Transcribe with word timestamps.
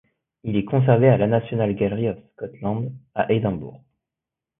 Il 0.43 0.55
est 0.55 0.65
conservé 0.65 1.09
à 1.09 1.17
la 1.17 1.27
National 1.27 1.75
Gallery 1.75 2.09
of 2.09 2.17
Scotland 2.33 2.91
à 3.13 3.31
Édimbourg. 3.31 3.83